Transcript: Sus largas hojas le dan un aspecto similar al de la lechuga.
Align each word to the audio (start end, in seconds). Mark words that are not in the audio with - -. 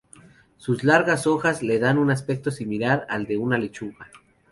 Sus 0.57 0.83
largas 0.83 1.27
hojas 1.27 1.61
le 1.61 1.77
dan 1.77 1.99
un 1.99 2.09
aspecto 2.09 2.49
similar 2.49 3.05
al 3.07 3.25
de 3.27 3.37
la 3.37 3.59
lechuga. 3.59 4.07